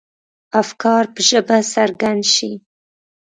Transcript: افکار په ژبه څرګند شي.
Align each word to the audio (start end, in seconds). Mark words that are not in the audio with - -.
افکار 0.61 1.03
په 1.13 1.19
ژبه 1.29 1.57
څرګند 1.73 2.23
شي. 2.33 2.51